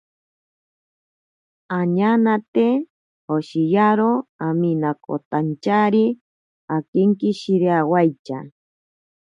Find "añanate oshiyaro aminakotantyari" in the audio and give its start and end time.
1.79-6.05